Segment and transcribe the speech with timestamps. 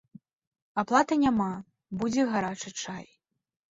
[0.83, 1.51] Аплаты няма,
[2.01, 3.05] будзе гарачы чай.